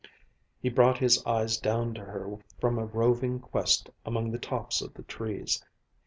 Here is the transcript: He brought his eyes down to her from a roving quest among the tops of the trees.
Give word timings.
He 0.59 0.69
brought 0.69 0.97
his 0.97 1.23
eyes 1.27 1.57
down 1.57 1.93
to 1.93 2.01
her 2.03 2.39
from 2.59 2.79
a 2.79 2.85
roving 2.85 3.39
quest 3.39 3.91
among 4.03 4.31
the 4.31 4.39
tops 4.39 4.81
of 4.81 4.95
the 4.95 5.03
trees. 5.03 5.63